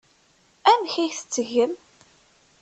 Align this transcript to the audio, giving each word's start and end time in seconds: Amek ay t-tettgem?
Amek 0.71 0.93
ay 1.03 1.11
t-tettgem? 1.13 1.73